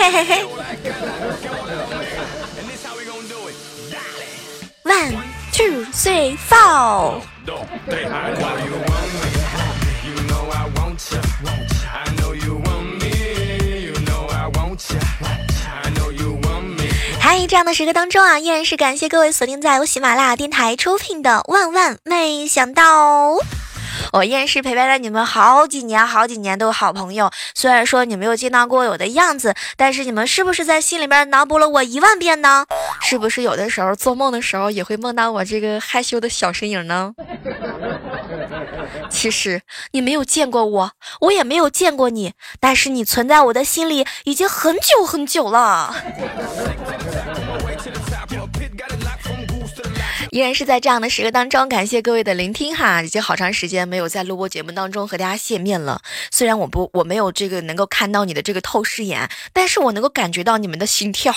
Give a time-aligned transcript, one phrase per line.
[0.00, 0.48] 嘿嘿嘿嘿。
[4.82, 5.12] One
[5.52, 7.20] two three four。
[17.18, 23.34] 嗨，这样的时刻当中啊，依然是感谢各位锁定在由喜马拉雅电台出品的《万万没想到》。
[24.12, 27.30] 我依然是陪伴了你们好几年、好几年的好朋友。
[27.54, 32.66] 虽然说你没有见到过我的样子，但是你们是不是在心里边脑补了我一万遍呢？
[33.02, 37.14] 是不是有的时候做梦的时候也会梦到我这个害羞的小身影呢？
[39.08, 45.94] 其实你没有见过我，我也没有见过你，但是你存在我的心里已经很久很久了。
[50.30, 56.02] 依然是在这样的时刻当中，感谢各位的聆听哈，已经好长时间没有在录播节目当中和大家见面了。
[56.30, 61.34] 虽然我不我没有这个能够看到你的这个透视眼，但是我能够感觉到你们的心跳。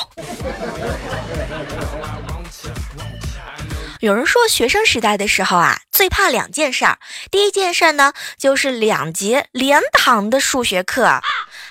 [3.99, 6.99] 有人说学生时代的时候啊，最怕两件事儿，
[7.31, 11.21] 第一件事呢就是两节连堂的数学课，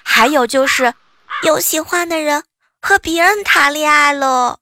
[0.02, 0.94] 还有就是
[1.44, 2.42] 有喜欢的人
[2.80, 4.61] 和别人谈恋爱了。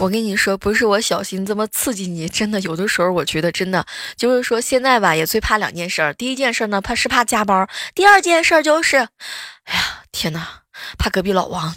[0.00, 3.84] 我跟你说，不是我小心这么刺激你，真的有的时候我觉得真的
[4.16, 6.14] 就是说现在吧，也最怕两件事儿。
[6.14, 10.62] 第一件事呢，怕是怕加班；第二件事就是，哎呀，天哪，
[10.96, 11.74] 怕隔壁老王。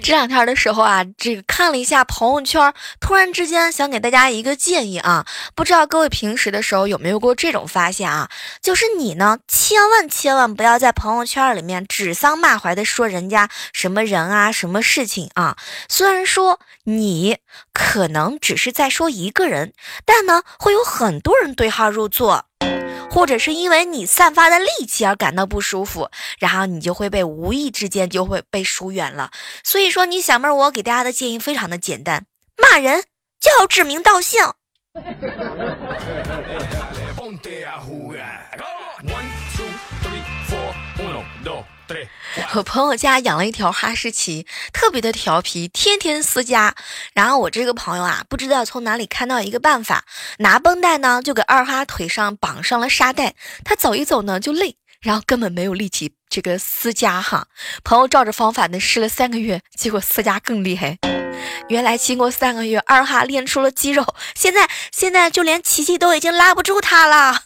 [0.00, 8.30] 这两天的时候啊，这个看了一下朋友圈，突然之间想给大家一个建议啊，不知道各位平时的时候有没有过这种发现啊？
[8.62, 15.56] 就是你呢，千万千万不要在朋友圈里面指桑骂槐的说人家什么人啊、什么事情啊。
[15.88, 17.38] 虽然说你
[17.72, 19.72] 可能只是在说一个人，
[20.04, 22.46] 但呢，会有很多人对号入座。
[23.10, 29.30] 或者是因为你散发的戾气而感到不舒服，然后你就会被无意之间就会被疏远了。
[29.64, 32.24] 所以说，你小妹儿，我给大家的建议非常的简单：
[32.56, 33.02] 骂人
[33.40, 34.40] 就要指名道姓。
[42.54, 46.74] 我朋友家养了一条哈士奇，特别的调皮，天天撕家。
[47.14, 50.04] 然后我这个朋友啊，不知道从哪里看到一个办法，
[50.38, 53.34] 拿绷带呢就给二哈腿上绑上了沙袋，
[53.64, 57.46] 他走一走呢就累，然后根本没有力气这个撕家哈。
[57.82, 60.98] 朋友照着方法呢试了三个月，结果撕家更厉害。
[61.68, 67.42] 原来经过三个月，二哈练出了肌肉，现在现在就连琪琪都已经拉不住他了。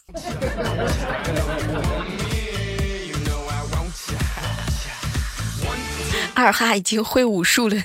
[6.37, 7.77] 二哈已经会武术了。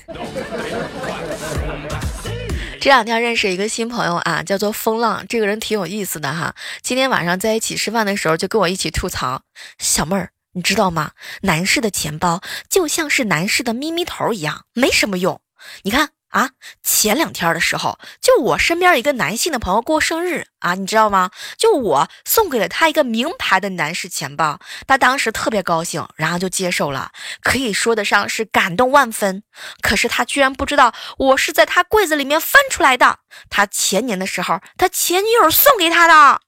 [2.82, 6.56] 这两天认识一个新朋友啊，叫做风浪，这个人挺有意思的哈。
[6.82, 9.44] 今天晚上在一起吃饭的时候，就跟我一起吐槽
[9.78, 11.12] ：“小妹儿，你知道吗？
[11.42, 15.42] 男士的钱包就像是男士的咪咪头一样，没什么用。
[15.84, 16.52] 你看。”啊，
[16.84, 21.32] 前两天的时候，就我身边一个男性的朋友过生日啊，你知道吗？
[21.58, 29.44] 就我送给了他一个名牌的男士钱包，他当时特别高兴，然后就接受了，可以说得上是感动万分。
[29.82, 33.20] 可是他居然不知道我是在他柜子里面翻出来的，
[33.50, 36.42] 他前年的时候他前女友送给他的。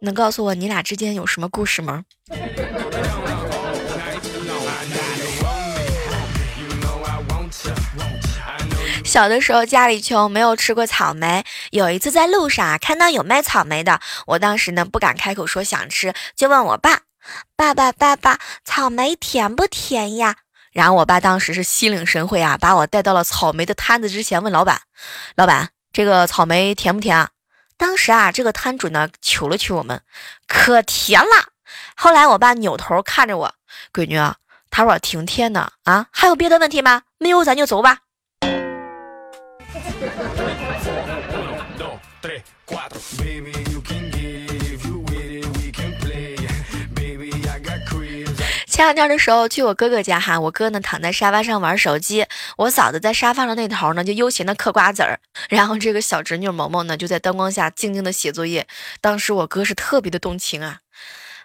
[0.00, 2.04] 能告诉我你俩之间有什么故事吗？
[9.14, 11.44] 小的时候家里穷，没有吃过草莓。
[11.70, 17.02] 有一次在路上啊，看到有卖草莓的，我当时呢不敢开口说想吃，就问我爸
[17.54, 20.34] ：“爸爸，爸爸，草莓甜不甜呀？”
[20.74, 24.80] 然后我爸当时是心领神会啊，把我带到了草莓的摊子之前，问老板
[25.38, 27.30] ：“老板，这个草莓甜不甜啊？”
[27.78, 30.02] 当时啊，这个摊主呢求了求我们
[30.48, 31.50] ：“可甜了。”
[31.94, 33.54] 后来我爸扭头看着我
[33.94, 34.34] ：“闺女啊，
[34.70, 37.02] 他说挺甜的啊，还有别的问题吗？
[37.18, 37.98] 没有，咱就走吧。”
[48.66, 52.26] 前两天的时候去我哥哥家哈，我哥呢躺在沙发上玩手机，
[52.56, 58.66] 我嫂子在沙发上那头呢就悠闲的嗑瓜子儿，然后这个小侄女萌萌呢就在灯光下静静的写作业。
[59.00, 60.80] 当时我哥是特别的动情啊，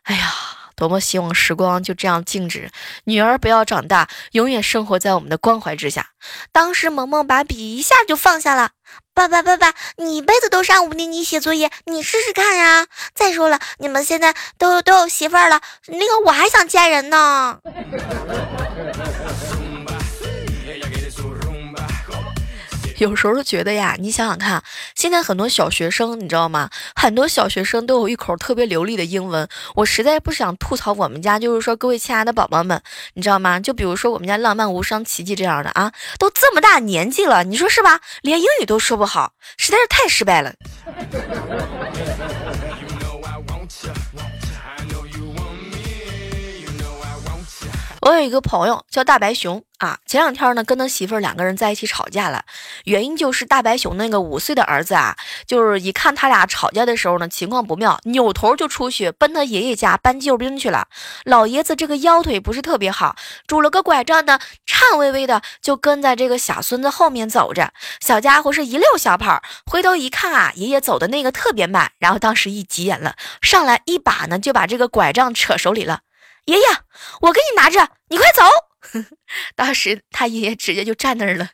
[0.03, 0.33] 哎呀，
[0.79, 2.71] 多么希望时光就这样静止，
[3.03, 6.11] 女儿不要长大，永远生活在我们的关怀之下。
[6.53, 8.69] 当时萌萌把笔一下就放下了。
[9.13, 12.87] 爸爸爸爸，你一辈子都上五年级写作业，你试试看呀！
[13.13, 17.59] 再说了，你们现在都都有媳妇儿了，那个我还想嫁人呢。
[22.99, 24.61] 有时候觉得呀，你想想看，
[24.93, 26.69] 现在很多小学生，你知道吗？
[26.95, 29.47] 很多小学生都有一口特别流利的英文。
[29.75, 32.81] 我实在不想吐槽我们家，就是说各位亲爱的宝宝们，
[33.13, 33.59] 你知道吗？
[33.59, 38.01] 就比如说我们家浪漫无双奇迹这样的啊，都这么大年纪了，你说是吧？
[38.21, 40.53] 连英语都说不好，实在是太失败了。
[48.09, 52.43] 我有一个朋友叫大白熊啊，前两天呢跟他媳妇儿两个人在一起吵架了，
[52.85, 55.15] 原因就是大白熊那个五岁的儿子啊，
[55.45, 60.87] 就是一看他俩吵架的时候呢情况不妙，扭头就出去奔他爷爷家搬救兵去了。
[61.23, 63.15] 老爷子这个腰腿不是特别好，
[63.45, 67.71] 拄了个拐杖呢，颤巍巍的就跟在这个小孙子后面走着。
[68.01, 75.99] 小家伙是一溜小跑，回头一看啊，爷爷走的那个特别慢，然后当时一急眼了，上来一把呢就把这个拐杖扯手里了。
[76.49, 76.65] 爷爷，
[77.21, 78.43] 我给你拿着，你快走！
[79.55, 81.49] 当时他爷爷直接就站那儿了。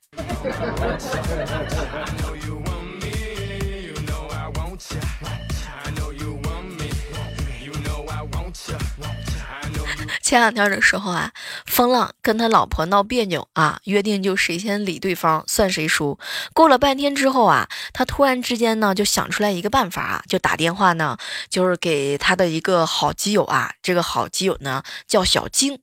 [10.26, 11.32] 前两天的时候啊，
[11.68, 16.18] 风浪跟他老婆闹别扭啊，约定就谁先理对方算谁输。
[16.52, 21.16] 过了半天之后啊，他突然之间呢就想出来一个办法啊，就打电话呢，
[21.48, 25.80] 就是给他的一个好基友啊，这个好基友呢叫小金，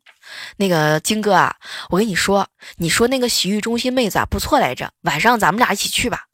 [0.56, 1.54] 那个金哥啊，
[1.90, 2.48] 我跟你说，
[2.78, 6.24] 你说那个洗浴中心妹子啊不错来着，晚上咱们俩一起去吧。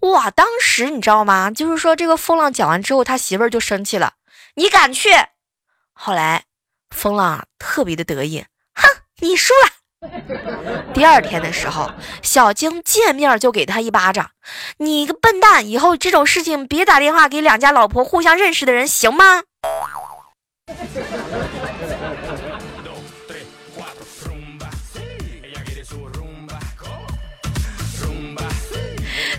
[0.00, 1.50] 哇，当时你知道吗？
[1.50, 4.12] 就是说这个风浪讲完之后，他媳妇儿就生气了，
[4.56, 5.08] 你敢去？
[5.94, 6.44] 后来。
[6.94, 8.88] 疯了特别的得意，哼，
[9.18, 9.70] 你输了。
[10.94, 11.90] 第二天的时候，
[12.22, 14.30] 小晶见面就给他一巴掌，
[14.78, 19.42] 你个笨蛋，以后这种事情别打电话给两家老婆互相认识的人，行吗？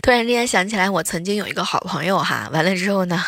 [0.05, 3.19] 突然之间想起来，我曾经有一个好朋友哈，完了之后呢，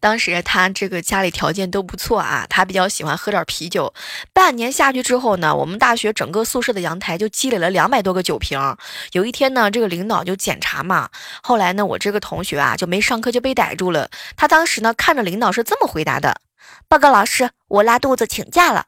[0.00, 3.92] 当时他这个家里条件都不错啊，他比较喜欢喝点啤酒。
[4.32, 8.58] 半年下去之后呢，我们大学整个宿舍的阳台就积累了两百多个酒瓶。
[9.12, 11.10] 有一天呢，这个领导就检查嘛，
[11.42, 14.08] 后来呢，我这个同学啊就没上课就被逮住了。
[14.34, 16.40] 他当时呢看着领导是这么回答的
[16.88, 18.86] ：“报告老师，我拉肚子请假了。”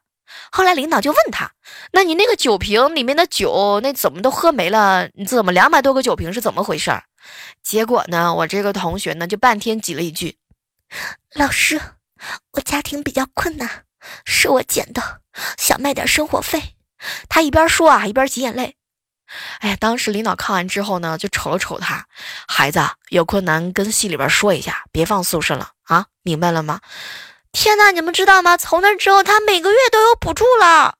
[0.51, 1.51] 后来领导就问他
[1.93, 5.11] ：“那你那个酒瓶里面的酒那怎么都喝没了？
[5.13, 6.91] 你怎么两百多个酒瓶是怎么回事？”
[7.63, 10.39] 结果呢，我这个同学呢，就半天挤了一句
[11.35, 11.81] ：“老师，
[12.53, 13.85] 我家庭比较困难，
[14.25, 15.21] 是我捡的，
[15.59, 16.77] 想卖点生活费。”
[17.29, 18.77] 他一边说啊，一边挤眼泪。
[19.59, 22.07] 哎呀，当时领导看完之后呢，就瞅了瞅他，
[22.47, 26.81] 孩子有困难跟系里边说一下，别放宿舍了啊，明白了吗？
[27.51, 28.57] 天哪，你们知道吗？
[28.57, 30.95] 从那之后，他每个月都有补助了。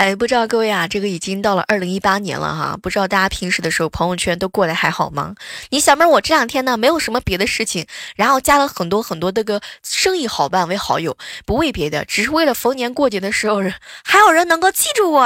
[0.00, 5.34] 哎，不知道各位啊，这个已经到了二零一八年了哈，不知道大家平时的时候朋友圈都过得还好吗？
[5.68, 7.84] 你小妹，我这两天呢没有什么别的事情，
[8.16, 13.60] 然后加了很多很多的个生意好伴为好友，不为别的，只是为了逢年过节的时候，
[14.02, 15.22] 还有人能够记住我。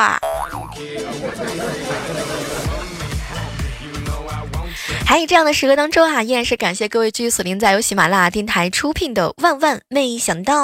[5.06, 10.54] 还有这样的时刻当中哈，依然是感谢各位继续锁定在由喜马拉雅电台出品的《万万没想到》。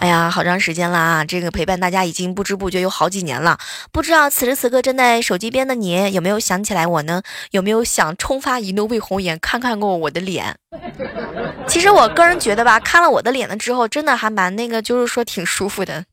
[0.00, 3.58] 哎呀，好长时间了啊，这个陪伴大家已经不知不觉有好几年了。
[3.92, 7.22] 不知道此时此刻正在手机边的你有没有想起来我呢？
[7.52, 10.54] 有没有想冲发一怒为红颜，看看过我的脸？
[11.66, 16.04] 其实我个人觉得吧，看了我的脸了之后，真的还蛮那个，就是说挺舒服的。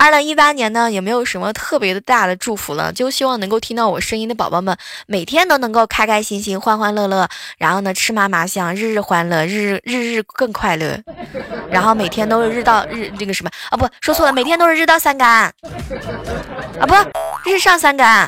[0.00, 4.74] 二零一八年呢，也没有什么特别的大的祝福了，就希望能够听到我声音的宝宝们，
[5.06, 7.28] 每天都能够开开心心、欢欢乐乐，
[7.58, 10.98] 然后呢吃嘛嘛香，日日欢乐，日日日日更快乐，
[11.70, 15.52] 然后每天都是日到日那个什么啊，不说错了，每天都是日到三竿，
[16.80, 16.94] 啊不，
[17.44, 18.26] 日上三竿。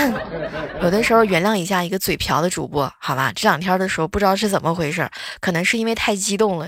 [0.80, 3.30] 有的时候原谅一下一个嘴瓢的主播，好吧？
[3.36, 5.06] 这两天的时候不知道是怎么回事，
[5.40, 6.66] 可能是因为太激动了。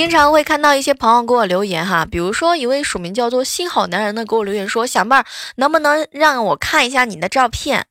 [0.00, 5.26] 经常会看到一些朋友给我留言哈，比如说一位署名叫做“心好男人”的给我留言说：“小妹儿，
[5.56, 7.86] 能不能让我看一下你的照片？”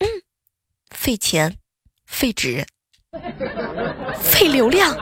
[0.00, 0.06] 嗯，
[0.90, 1.56] 费钱，
[2.06, 2.66] 费纸，
[4.20, 4.94] 费流量。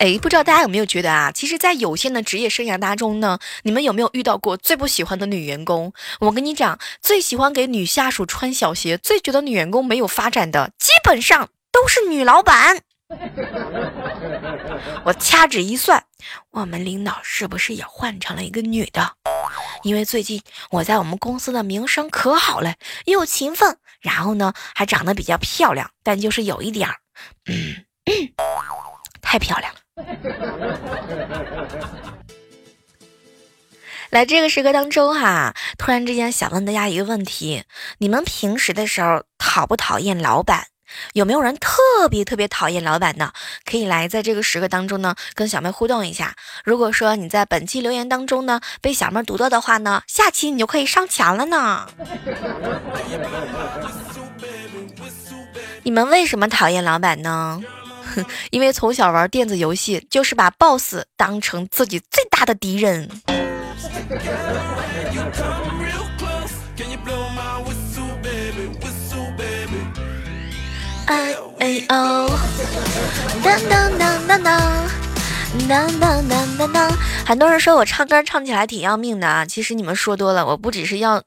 [0.00, 1.30] 哎，不知道大家有没有觉得啊？
[1.30, 5.92] 其实，在有限的职业生涯当中呢，你们有没有遇到过最不喜欢的女员工？
[6.20, 12.80] 我跟你讲，最喜欢给女下属穿小鞋，最觉得女员工没有发展的，基本上都是女老板。
[15.04, 16.02] 我掐指一算，
[16.52, 19.12] 我们领导是不是也换成了一个女的？
[19.82, 26.96] 因为最近我在我们公司的名声可好了，又勤奋，然后呢还长得比较漂亮，但就是有一点儿，
[27.44, 27.84] 嗯，
[29.20, 29.79] 太漂亮了。
[34.10, 37.62] 来这个时刻当中哈，突然之间想问大家一个问题：
[37.98, 40.66] 你们平时的时候讨不讨厌老板？
[41.12, 41.78] 有没有人特
[42.10, 43.32] 别特别讨厌老板呢？
[43.64, 46.34] 可以来在这个时刻当中呢，跟小妹互动一下。
[46.64, 51.86] 如果说你在本期留言当中呢被小妹读到的话呢，下期你就可以上墙了呢。
[55.84, 57.62] 你们为什么讨厌老板呢？
[58.50, 63.08] 因为从小玩电子游戏，就是把 BOSS 当成自己最大的敌人。
[71.06, 72.30] 哎哎哦，
[73.42, 74.88] 当当当当当，
[75.68, 76.92] 当当当当当。
[77.26, 81.22] 很多人说我唱歌唱起来挺要命的啊，其实你们说多了，我不只是要，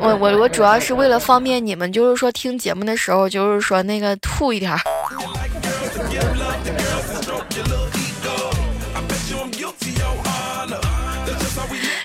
[0.00, 4.74] 我我我主要是为了方便你们，就是说听节目的时候，就是说那个吐一点。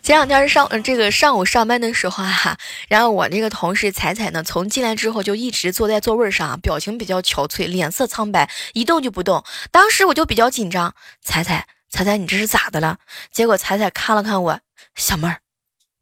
[0.01, 2.57] 前两天上这个上午上班的时候啊，
[2.89, 9.43] 然后我这个同事彩彩呢，从进来之后就一直坐在座位上，表情比较憔悴，脸色苍白，一动就不动。
[9.71, 12.97] 当时我就比较紧张，彩彩彩彩，你这是咋的了？
[13.31, 14.59] 结果彩彩看了看我，
[14.95, 15.39] 小妹儿，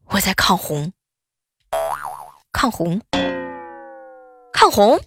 [0.07, 0.91] 我在抗洪，
[2.51, 3.01] 抗洪，
[4.51, 4.99] 抗洪。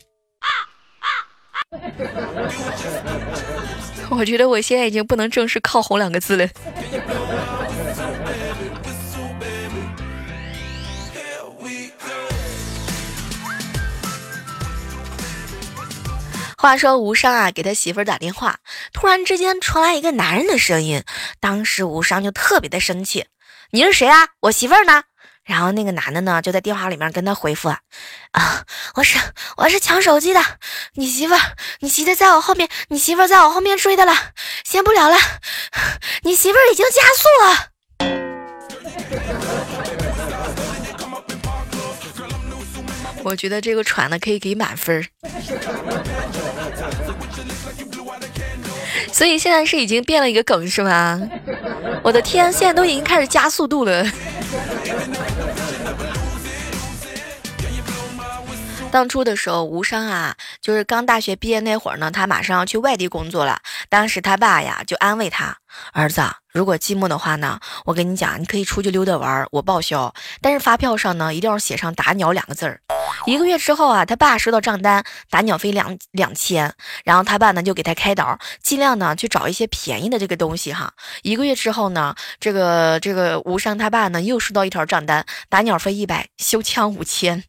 [4.11, 6.49] 我觉得我现在已经不能正视“靠“红”两个字了。
[16.57, 18.59] 话说吴商啊，给他媳妇儿打电话，
[18.93, 21.03] 突然之间传来一个男人的声音，
[21.39, 23.27] 当时吴商就特别的生气
[23.71, 24.29] ：“你是谁啊？
[24.41, 25.03] 我媳妇儿呢？”
[25.45, 27.69] 然后那个男的呢，就在电话里面跟他回复
[28.33, 29.19] ：“啊，我是
[29.57, 30.41] 我是抢手机的，
[30.95, 31.41] 你媳妇儿，
[31.81, 34.13] 你媳妇在我后面，你媳妇在我后面追的了，
[34.65, 35.17] 先不聊了，
[36.25, 37.69] 你媳妇儿已经加速了。”
[43.23, 45.07] 我觉得这个喘的可以给满分。
[49.11, 51.21] 所以现在是已经变了一个梗是吗？
[52.03, 54.05] 我的天，现在都已经开始加速度了。
[58.95, 63.59] 当初的时候，吴商啊，就是刚大学毕业那会儿呢，他马上要去外地工作了。
[63.89, 65.57] 当时他爸呀就安慰他
[65.93, 66.23] 儿子。
[66.53, 70.15] 如果寂寞的话呢，我跟你讲，你可以出去溜达玩，我报销。
[70.41, 72.81] 但是发票上呢，一定要写上“打鸟”两个字儿。
[73.27, 76.73] 一个月之后啊，他爸收到账单，打鸟费两两千。
[77.05, 80.93] 然后他爸呢就给他开导，尽量呢去找一些便宜的这个东西哈。
[81.23, 87.43] 一个月之后呢，这个这个吴商他爸呢又收到一条账单，打鸟费一百，修枪五千。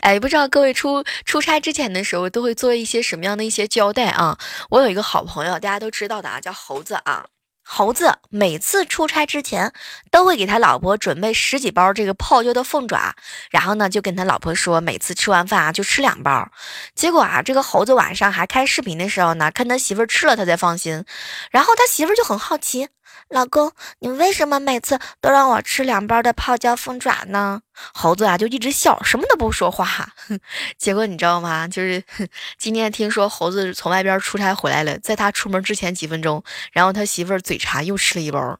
[0.00, 4.38] 哎，不知道各位出出差之前的时候都会做一些什么样的一些交代啊？
[4.70, 7.26] 我有一个好朋友，大家都知道的啊，叫猴子啊。
[7.68, 9.72] 猴子每次出差之前
[10.12, 13.16] 都会给他老婆准备十几包这个泡椒的凤爪，
[13.50, 16.48] 然后呢就跟他老婆说，每次吃完饭啊就吃两包。
[16.94, 21.04] 结果啊，这个猴子晚上还开视频的时候呢，看他媳妇吃了他才放心。
[21.50, 22.88] 然后他媳妇就很好奇。
[23.28, 27.60] 老公，你为什么每次都让我吃两包的泡椒凤爪呢？
[27.92, 30.08] 猴子啊，就一直笑，什么都不说话。
[30.78, 31.66] 结果你知道吗？
[31.66, 32.02] 就是
[32.56, 36.42] 今天听说猴子从外边出差回来了，在他出门之前几分钟，
[36.72, 38.58] 然后他媳妇儿嘴馋又吃了一包。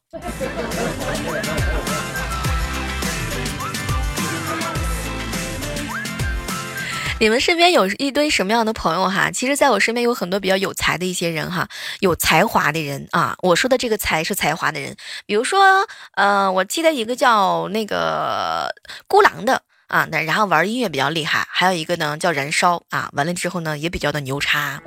[7.18, 9.30] 你们身边有一堆什么样的朋友哈？
[9.30, 11.66] 其实，在我身边有很多比较有才的一些人哈，
[12.00, 13.35] 有才华的人啊。
[13.40, 14.94] 我说的这个才是才华的人，
[15.25, 18.70] 比如说，呃，我记得一个叫那个
[19.06, 24.82] 孤狼的啊，那然后玩音乐比较厉害，还有一个呢叫燃烧啊，完了之后呢也比较的牛叉。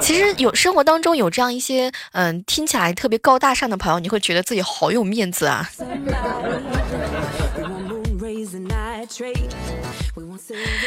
[0.00, 5.70] 其实有生活当中有这样一些嗯听起来特别高大上的朋友，你会觉得自己好有面子啊。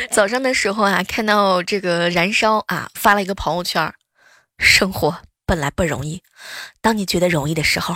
[0.09, 3.93] 早上的时候啊，看到这个燃烧啊发了一个朋友圈，
[4.57, 5.21] 生活。
[5.43, 6.23] 本来不容易，
[6.79, 7.93] 当你觉得容易的时候，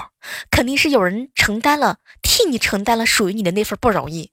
[0.52, 4.32] 肯定是有人承担了，替你承担了属于你的那份不容易。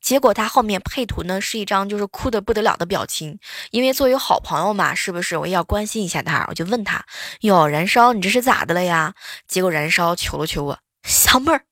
[0.00, 3.38] 结果他后面配图呢是一张就是哭的不得了的表情，
[3.72, 6.46] 因为作为好朋友嘛，是不是我也要关心一下他？
[6.48, 7.04] 我就问他：
[7.40, 9.12] 哟，燃烧，你这是咋的了呀？
[9.46, 11.64] 结果燃烧求了求我，小妹儿，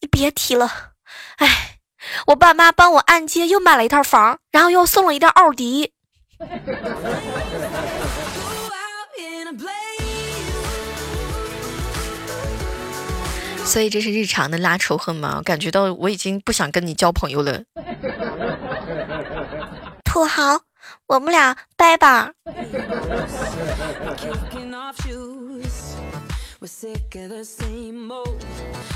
[0.00, 0.94] 你别提了，
[1.36, 1.69] 哎，
[2.26, 5.92] 我爸妈帮我按揭又买了一套房，然后又送了一辆奥迪。
[13.64, 15.40] 所以这是日常的拉仇恨吗？
[15.44, 17.62] 感觉到我已经不想跟你交朋友了。
[20.02, 20.62] 土豪，
[21.06, 22.32] 我们俩掰吧。
[26.60, 28.44] We're sick of the same old,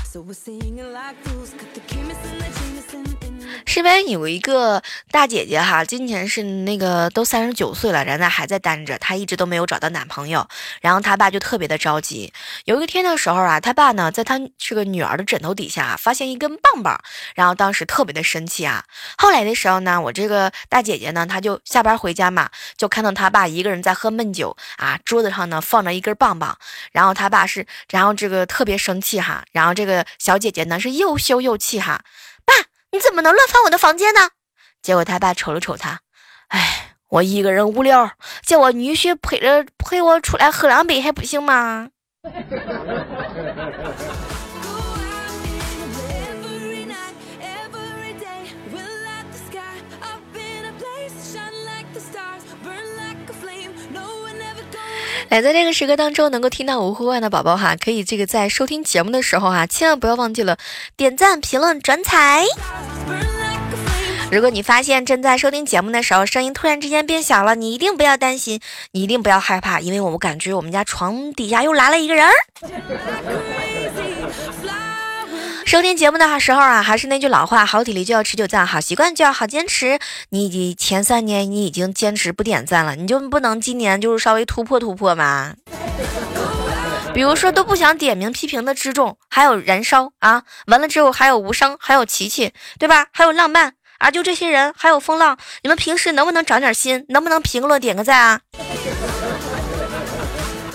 [0.03, 1.51] so we're singing like fools.
[1.57, 3.14] Cut the chemists and the Jamesons.
[3.65, 4.81] 身边有一个
[5.11, 10.47] 大姐姐哈，今年是那个都三十九岁了，人家还在单着，她一直都没有找到男朋友。
[10.81, 12.33] 然后她爸就特别的着急。
[12.65, 16.99] 有一天的时候啊，她爸呢在她这个女儿的枕头底下发现一根棒棒，
[17.35, 18.83] 然后当时特别的生气啊。
[19.17, 26.57] 后来的时候呢，我这个大姐姐呢，她就下班回家嘛，就看到她爸一个人在喝闷酒啊，桌子上呢放着一根棒棒，
[26.91, 32.01] 然后她爸是，然后这个特别生气哈，然后这个小姐姐呢是又羞又气哈，
[32.95, 34.21] 你怎么能乱翻我的房间呢？
[34.81, 35.99] 结果他爸瞅了瞅他，
[36.47, 38.09] 哎，我一个人无聊，
[38.47, 41.89] 叫我女婿陪着陪我出来喝两杯还不行吗？
[55.29, 60.57] 来，在这个时刻当中，能够听到我呼唤的宝宝哈，可以这个在收听节目的时候哈，千万不要忘记了
[60.95, 62.45] 点赞、评论、转采。
[64.31, 68.59] 如果你发现正在收听节目的时候，声音突然之间变小了，你一定不要担心，
[68.91, 72.27] 你一定不要害怕，因为我们感觉我们家床底下又来了一个人。
[75.65, 79.99] 收听节目的时候啊，还是那句老话，好体力就要持久战，好习惯就要好坚持。
[80.29, 85.55] 你已经前三年你已经坚持不点赞了，你就不能今年就是稍微突破突破吗？
[87.15, 93.07] 比如说都不想点名批评的之众，还有燃烧啊，完了之后还有无声，还有琪琪，对吧？
[93.11, 97.05] 还有浪漫啊，就这些人，还有风浪，你们平时能不能长点心？
[97.09, 98.41] 能不能评论点个赞啊？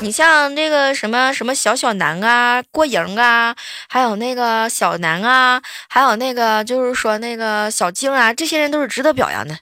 [0.03, 3.55] 你像那个什么什么小小南啊，郭莹啊，
[3.89, 9.59] 还有那个小南啊，还有那个就是说那个小静啊，这些人都是值得表扬的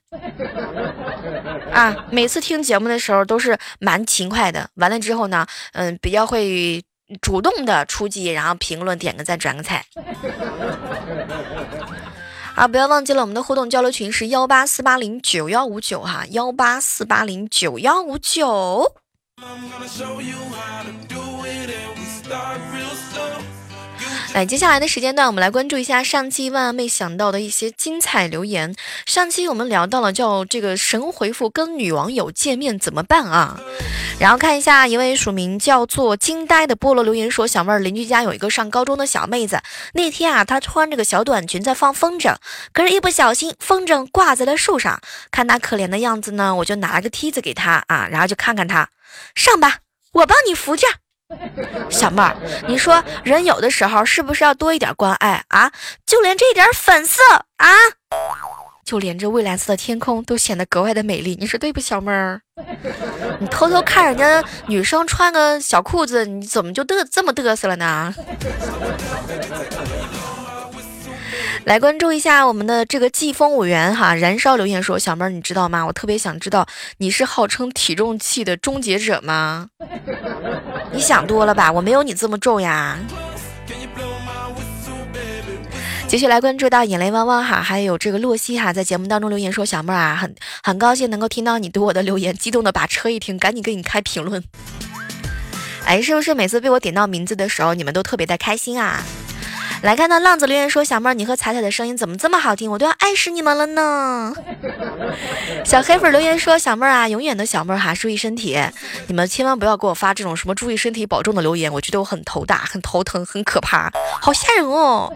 [1.72, 2.06] 啊！
[2.10, 6.82] 每次听节目的时候都是蛮勤快的，完了之后呢，嗯，比较会
[7.20, 9.84] 主动的出击，然后评论点个赞，转个菜
[12.54, 12.68] 啊！
[12.68, 18.94] 不要忘记了我们的互动交流群是幺八四八零九幺五九哈，幺八四八零九幺五九。
[24.34, 28.74] 来，接下来的时间段，我们来关注一下上期万万没想到的一些精彩留言。
[29.06, 33.60] 上期我们聊到了叫这个神回复跟女网友见面怎么办啊？
[34.18, 39.60] 然后看一下一位署名叫做惊呆的菠萝留言说：小妹儿邻居家有一个上高中的小妹子，
[39.94, 42.34] 那天啊她穿着个小短裙在放风筝，
[42.72, 48.88] 可是一不小心风筝挂在了树上，看她可怜的样子呢，我就拿了个梯子给她啊，然后就看看她。
[49.34, 49.78] 上吧，
[50.12, 50.86] 我帮你扶着。
[51.90, 52.34] 小妹儿，
[52.66, 55.70] 你说人有的时候是不是要多一点关爱啊？
[56.06, 57.22] 就连这点粉色
[57.58, 57.68] 啊，
[58.82, 61.36] 就连这蔚蓝色的天空都显得格外的美丽。
[61.38, 62.40] 你说对不，小妹儿？
[63.38, 68.14] 你偷偷看人家女生穿个小裤子，你怎么就嘚这么嘚瑟了呢？
[71.68, 75.84] 来关注一下我们的这个季风五元哈，燃烧留言说：“小妹儿，你知道吗？
[75.84, 79.68] 我特别想知道你是号称体重器的终结者吗？
[80.92, 82.98] 你想多了吧，我没有你这么重呀。”
[86.08, 94.42] 继续来关注到眼泪汪汪哈，还有这个洛西哈，在节目当中留言说：“小妹儿啊，很很高兴能够听到你对我的留言，激动的把车一停，赶紧给你开评论。
[95.84, 99.02] 哎，是不是每次被我点到名字的时候，你们都特别的开心啊？”
[99.82, 102.70] 来看到浪子留言说：“小妹儿，你和彩彩的声音怎么这么好听？
[102.70, 104.34] 我都要爱死你们了呢。
[105.64, 108.58] ”小黑粉留言说：“小妹儿啊，永远的小妹儿哈，注意身体。
[109.06, 115.12] 你们千万不要给我发这种什么注意身体保重的留言，我觉得我很头大，很头疼，很可怕，好吓人哦。”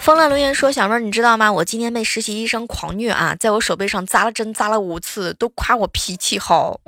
[0.00, 1.52] 疯浪留言说：“小妹儿，你知道吗？
[1.52, 6.80] 我今天被实习医生狂虐啊，在我手背上扎了针，扎了五次，都夸我脾气好。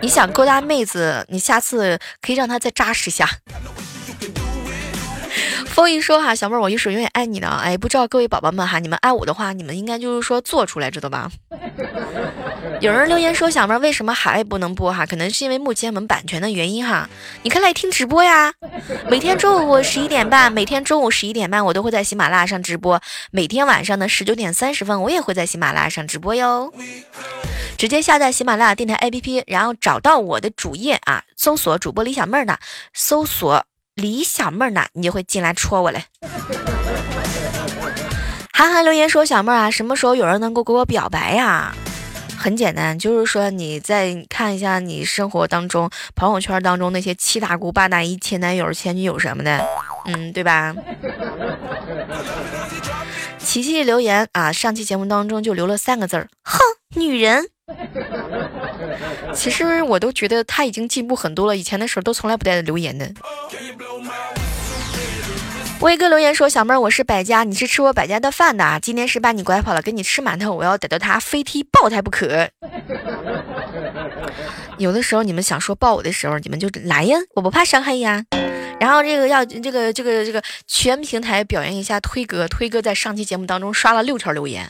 [0.00, 3.28] 你想勾搭妹子，你下次可以让她再扎十下。”
[5.72, 7.48] 风一说哈，小妹儿，我一是永远爱你的。
[7.48, 11.30] 哎，不知道各位宝宝们哈，你们爱我的话，你们应该就是说做出来，知道吧？
[12.80, 15.06] 有人留言说，小妹儿为什么海外不能播哈？
[15.06, 17.08] 可能是因为目前我们版权的原因哈。
[17.42, 18.52] 你可以来听直播呀，
[19.08, 26.70] 每天中午十一点半，每天中午十一点半我都会在喜马拉雅上直播，每天晚上的十九点三十分我也会在喜马拉雅上直播哟。
[27.78, 32.58] 直接下载喜马拉雅电台 APP，然后找到我的主页啊，搜索主播李小妹儿的，
[32.92, 36.04] 搜索李小妹儿呢，你就会进来戳我嘞。
[38.52, 41.74] 韩寒留言说：“小妹儿啊，什么时候有人能够给我表白呀？”
[42.38, 49.64] 很简单，就是说你再看一下你生活当中、朋友圈当中那些七大姑八大姨、前男友、前女友什么的，
[50.06, 50.74] 嗯，对吧？
[53.38, 56.58] 琪琪留言啊，上期节目当中就留了三个字儿：哼，
[56.96, 57.44] 女人。
[59.34, 63.10] 其实我都觉得他已经进步很多了，以前的时候都从来不带留言的。
[65.80, 68.78] 威哥留言说：“小妹儿，我是百家，你是吃我百家的饭的。
[68.80, 72.48] 今天是把你拐跑了，给你吃馒头，我要逮到他飞踢爆他不可。
[74.78, 78.24] 有的时候你们想说爆我的时候，你们就来呀，我不怕伤害呀。
[78.82, 84.68] 然后这个要这个这个这个全平台表扬一下推哥，推哥在上期节目当中刷了六条留言，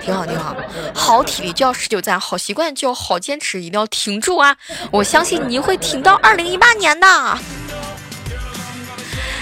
[0.00, 0.56] 挺好挺好。
[0.92, 4.56] 好体力就要持久战，好习惯就要好坚持，一定要挺住啊！
[4.90, 7.06] 我相信你会挺到二零一八年的。”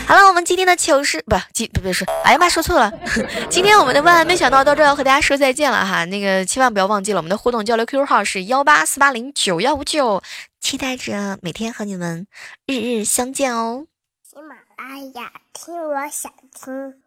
[0.06, 2.92] 好了，我们今天的糗事不今不不是，哎呀妈，说错了。
[3.48, 10.22] 今天我们的万万没想到到这要和大家说再见了哈，那个千万不要忘记了，我们的互动交流 QQ 号是幺八四八零九幺五九，
[10.60, 12.26] 期待着每天和你们
[12.66, 13.86] 日日相见哦。
[14.82, 17.02] 哎呀听，我想听。